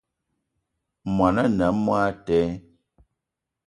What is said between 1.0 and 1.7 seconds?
Món ané